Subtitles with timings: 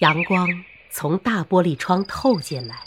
[0.00, 2.84] 阳光从大玻璃窗透进来，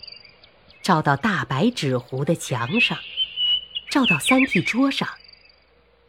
[0.81, 2.97] 照到大白纸糊的墙上，
[3.89, 5.07] 照到三屉桌上，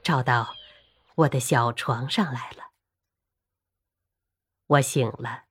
[0.02, 0.56] 照到
[1.14, 2.72] 我的小床上来了。
[4.66, 5.44] 我醒了，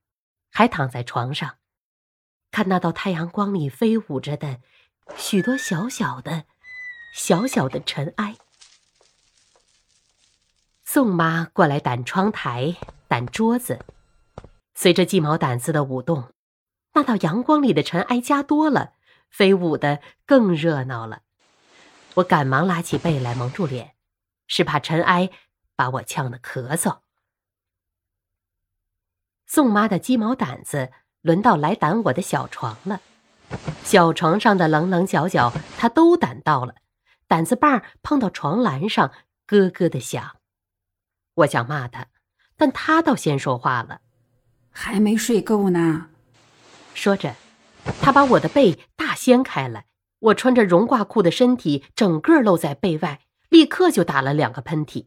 [0.50, 1.56] 还躺在床上，
[2.50, 4.60] 看那道太阳光里飞舞着的
[5.16, 6.44] 许多小小的、
[7.14, 8.36] 小小的尘埃。
[10.84, 12.76] 宋妈过来掸窗台、
[13.08, 13.84] 掸桌子，
[14.80, 16.32] 随着鸡毛掸子的舞动，
[16.92, 18.92] 那道阳光里的尘埃加多了，
[19.28, 21.22] 飞舞的更热闹了。
[22.14, 23.96] 我赶忙拉起被来蒙住脸，
[24.46, 25.30] 是怕尘埃
[25.74, 27.00] 把我呛得咳嗽。
[29.48, 30.92] 宋妈的鸡毛掸子
[31.22, 33.00] 轮到来掸我的小床了，
[33.82, 36.76] 小床上的棱棱角角她都掸到了，
[37.28, 39.10] 掸子把碰到床栏上，
[39.44, 40.36] 咯咯的响。
[41.34, 42.06] 我想骂他，
[42.56, 44.02] 但他倒先说话了
[44.80, 46.06] ：“还没睡够呢。”
[46.94, 47.34] 说着，
[48.00, 49.86] 他把我的背大掀开来，
[50.20, 55.06] 我穿着绒褂裤的身体整个露在背外，立刻就打了两个喷嚏。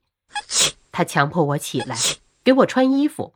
[0.91, 1.95] 他强迫我起来，
[2.43, 3.33] 给我穿衣服。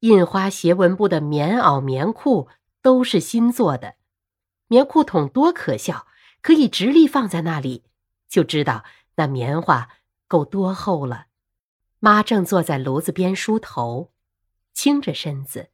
[0.00, 2.48] 印花斜纹布的棉袄、棉裤
[2.80, 3.94] 都是新做的，
[4.68, 6.06] 棉裤筒多可笑，
[6.40, 7.82] 可以直立放在那里，
[8.28, 8.84] 就知道
[9.16, 9.88] 那棉花
[10.28, 11.26] 够多厚了。
[11.98, 14.12] 妈正坐在炉子边梳头，
[14.78, 15.72] 倾着身子，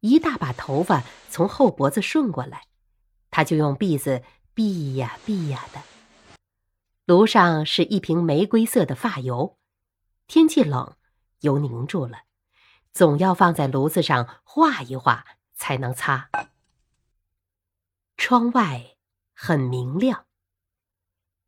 [0.00, 2.64] 一大把头发从后脖子顺过来，
[3.30, 4.22] 他就用篦子
[4.54, 5.80] 篦呀篦呀的。
[7.06, 9.56] 炉上是一瓶玫瑰色的发油，
[10.26, 10.98] 天气冷，
[11.40, 12.24] 油凝住了，
[12.92, 16.28] 总要放在炉子上化一化才能擦。
[18.18, 18.96] 窗外
[19.32, 20.26] 很明亮，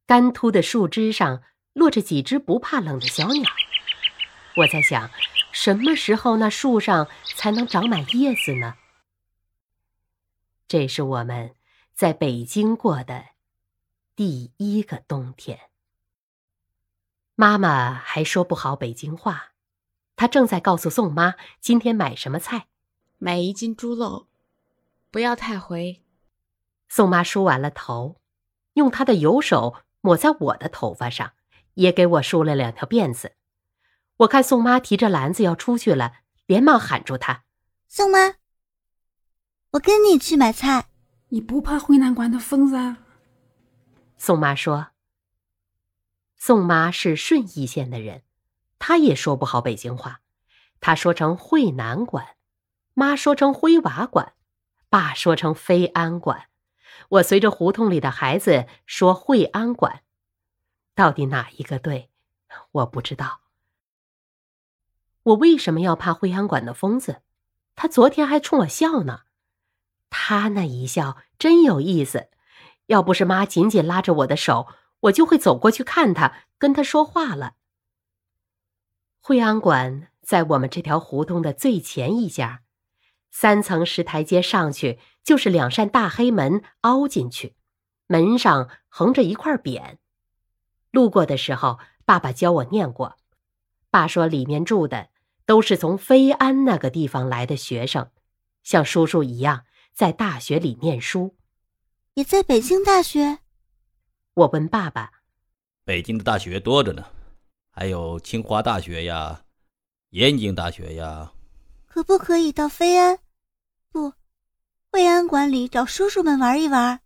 [0.07, 1.43] 干秃的树枝上
[1.75, 3.45] 落着几只不怕冷的小鸟。
[4.57, 5.11] 我在想，
[5.53, 8.77] 什么时候那树上才能长满叶子呢？
[10.67, 11.55] 这是我们
[11.95, 13.25] 在北京过的
[14.15, 15.59] 第一个冬天。
[17.35, 19.53] 妈妈还说不好北京话，
[20.17, 22.67] 她正在告诉宋妈今天买什么菜。
[23.21, 24.29] 买一斤猪肉，
[25.11, 26.05] 不要太回。
[26.89, 28.21] 宋妈梳完了头，
[28.75, 31.33] 用她的油手抹在我的头发上，
[31.75, 33.35] 也给我梳了两条辫子。
[34.19, 37.45] 我看宋妈提着篮子要出去了，连忙喊住她
[37.87, 38.35] ：“宋妈，
[39.71, 40.89] 我跟你去买菜。
[41.29, 42.97] 你不怕回南关的疯子？”
[44.19, 44.89] 宋妈说
[46.37, 48.23] ：“宋妈是顺义县的人，
[48.81, 50.21] 她也说不好北京话，
[50.81, 52.37] 她说成惠南馆，
[52.95, 54.33] 妈说成灰瓦馆，
[54.89, 56.49] 爸说成飞安馆，
[57.11, 60.03] 我随着胡同里的孩子说惠安馆，
[60.97, 62.11] 到底哪一个对，
[62.73, 63.43] 我不知道。”
[65.29, 67.21] 我为什么要怕惠安馆的疯子？
[67.75, 69.21] 他昨天还冲我笑呢。
[70.09, 72.29] 他那一笑真有意思。
[72.87, 74.69] 要不是妈紧紧拉着我的手，
[75.01, 77.55] 我就会走过去看他，跟他说话了。
[79.21, 82.63] 惠安馆在我们这条胡同的最前一家，
[83.31, 87.55] 三层石台阶上去就是两扇大黑门，凹进去，
[88.07, 89.99] 门上横着一块匾。
[90.91, 93.17] 路过的时候，爸爸教我念过。
[93.91, 95.11] 爸说里面住的。
[95.49, 98.11] 都是从飞安那个地方来的学生，
[98.63, 99.65] 像叔叔一样
[99.95, 101.39] 在大学里念书，
[102.13, 103.39] 也在北京大学。
[104.35, 105.11] 我问爸爸
[105.87, 107.03] ：“北京的大学多着呢，
[107.71, 109.43] 还有清华大学呀，
[110.11, 111.33] 燕京大学呀。
[111.87, 113.19] 可不可以到飞安，
[113.91, 114.13] 不，
[114.93, 117.01] 惠安馆里找叔叔们玩一玩？”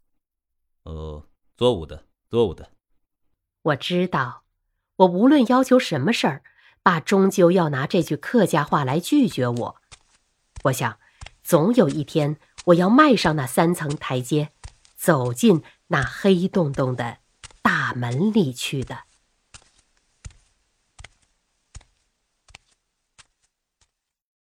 [0.83, 2.73] 哦，做我的，做我的。
[3.63, 4.43] 我知道，
[4.97, 6.43] 我无论要求什么事儿。
[6.83, 9.77] 爸终究要拿这句客家话来拒绝我。
[10.65, 10.99] 我想，
[11.43, 14.51] 总有一天我要迈上那三层台阶，
[14.97, 17.19] 走进那黑洞洞的
[17.63, 19.05] 大门里去的。